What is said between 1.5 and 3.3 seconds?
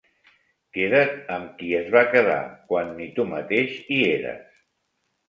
qui es va quedar quan ni tu